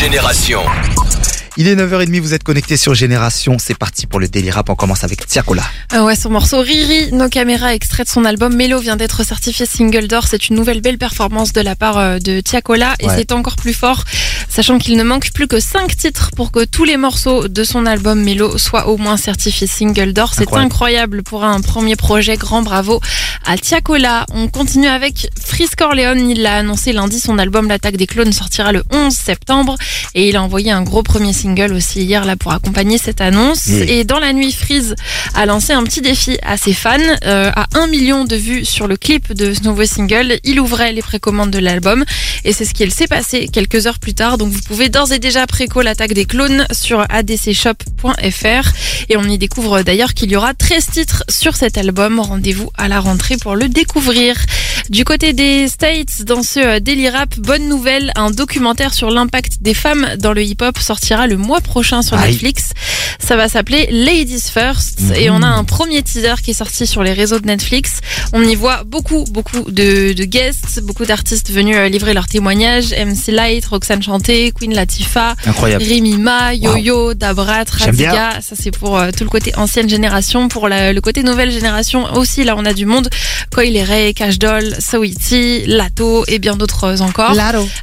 [0.00, 0.62] Génération.
[1.58, 3.56] Il est 9h30, vous êtes connectés sur Génération.
[3.58, 4.70] C'est parti pour le Daily Rap.
[4.70, 5.62] On commence avec Tiakola.
[5.92, 9.66] Ah ouais, son morceau Riri, nos caméras extrait de son album Mélo vient d'être certifié
[9.66, 10.26] single d'or.
[10.26, 13.14] C'est une nouvelle belle performance de la part euh, de Tiakola et Ouais.
[13.18, 14.04] c'est encore plus fort,
[14.60, 17.86] sachant qu'il ne manque plus que 5 titres pour que tous les morceaux de son
[17.86, 20.34] album Mélo soient au moins certifiés single d'or.
[20.34, 20.66] C'est Incroyable.
[20.66, 22.36] incroyable pour un premier projet.
[22.36, 23.00] Grand bravo
[23.46, 24.26] à Tiakola.
[24.34, 26.28] On continue avec Frisk Corleone.
[26.28, 29.76] Il l'a annoncé lundi, son album L'attaque des clones sortira le 11 septembre
[30.14, 33.66] et il a envoyé un gros premier single aussi hier là pour accompagner cette annonce.
[33.68, 34.94] Et dans la nuit, Freeze
[35.36, 36.98] a lancé un petit défi à ses fans.
[37.24, 40.92] Euh, à 1 million de vues sur le clip de ce nouveau single, il ouvrait
[40.92, 42.04] les précommandes de l'album
[42.44, 44.36] et c'est ce qui s'est passé quelques heures plus tard.
[44.36, 48.72] Donc vous pouvez d'ores et déjà préco l'attaque des clones sur adcshop.fr
[49.08, 52.18] et on y découvre d'ailleurs qu'il y aura 13 titres sur cet album.
[52.18, 54.36] Rendez-vous à la rentrée pour le découvrir.
[54.90, 59.58] Du côté des States, dans ce euh, Daily Rap, bonne nouvelle, un documentaire sur l'impact
[59.62, 62.32] des femmes dans le hip-hop sortira le mois prochain sur Aïe.
[62.32, 62.70] Netflix.
[63.20, 65.14] Ça va s'appeler Ladies First Mhm.
[65.14, 68.00] et on a un premier teaser qui est sorti sur les réseaux de Netflix.
[68.32, 72.90] On y voit beaucoup, beaucoup de, de guests, beaucoup d'artistes venus euh, livrer leurs témoignages.
[72.90, 75.84] MC Light, Roxane Chanté, Queen Latifah, Incroyable.
[76.18, 78.10] Ma, Yo-Yo, Dabrat, J'aime bien.
[78.12, 78.40] Radiga.
[78.40, 80.48] Ça, c'est pour euh, tout le côté ancienne génération.
[80.48, 83.08] Pour la- le côté nouvelle génération aussi, là, on a du monde.
[83.52, 87.34] Coil Ray, Cash Doll, Sawiti, Lato et bien d'autres encore.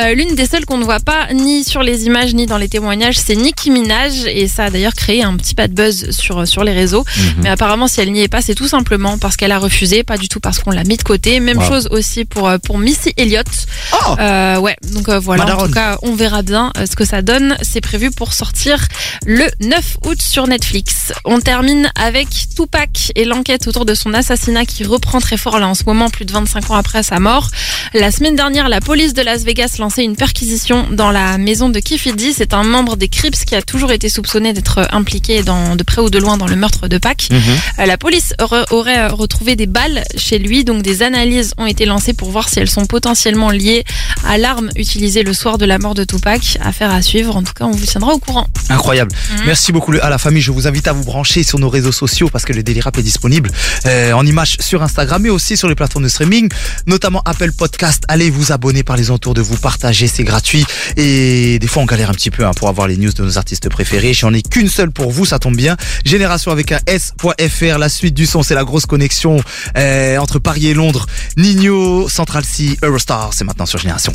[0.00, 2.68] Euh, L'une des seules qu'on ne voit pas ni sur les images ni dans les
[2.68, 6.46] témoignages, c'est Nicki Minaj et ça a d'ailleurs créé un petit pas de buzz sur
[6.46, 7.04] sur les réseaux.
[7.16, 7.24] Mhm.
[7.42, 10.16] Mais apparemment, si elle n'y est pas, c'est tout simplement parce qu'elle a refusé, pas
[10.18, 11.40] du tout parce qu'on l'a mis de côté.
[11.40, 11.68] Même Wow.
[11.68, 13.46] chose aussi pour euh, pour Missy Elliott.
[13.92, 15.42] Oh Euh, ouais, donc euh, voilà.
[15.44, 15.66] En Madaron.
[15.66, 17.56] tout cas, on verra bien euh, ce que ça donne.
[17.62, 18.78] C'est prévu pour sortir
[19.26, 21.12] le 9 août sur Netflix.
[21.24, 25.68] On termine avec Tupac et l'enquête autour de son assassinat qui reprend très fort là
[25.68, 27.48] en ce moment, plus de 25 ans après sa mort.
[27.94, 31.78] La semaine dernière, la police de Las Vegas lançait une perquisition dans la maison de
[31.78, 32.32] Kifidi.
[32.32, 36.00] C'est un membre des Crips qui a toujours été soupçonné d'être impliqué dans, de près
[36.02, 37.28] ou de loin dans le meurtre de Pac.
[37.30, 37.38] Mhm.
[37.78, 38.34] Euh, La police
[38.70, 42.58] aurait retrouvé des balles chez lui, donc des analyses ont été lancées pour voir si
[42.58, 43.84] elles sont potentiellement liées
[44.26, 46.58] à l'arme utilisée le soir de la mort de Tupac.
[46.62, 48.46] Affaire à suivre, en tout cas on vous tiendra au courant.
[48.68, 49.12] Incroyable.
[49.38, 49.42] Mhm.
[49.46, 50.42] Merci beaucoup à la famille.
[50.42, 52.98] Je vous invite à vous brancher sur nos réseaux sociaux parce que le Daily Rap
[52.98, 53.50] est disponible
[53.86, 56.50] euh, en images sur Instagram mais aussi sur les plateformes de streaming,
[56.86, 58.04] notamment Apple Podcast.
[58.08, 60.64] Allez vous abonner, parlez-en autour de vous, partagez, c'est gratuit.
[60.96, 63.38] Et des fois on galère un petit peu hein, pour avoir les news de nos
[63.38, 64.14] artistes préférés.
[64.14, 65.76] J'en ai qu'une seule pour vous, ça tombe bien.
[66.04, 67.78] Génération avec un S.fr.
[67.78, 69.42] La suite du son, c'est la grosse connexion
[69.76, 71.06] euh, entre Paris et Londres.
[71.36, 74.12] Nino, Central C, Eurostar, c'est maintenant sur Génération.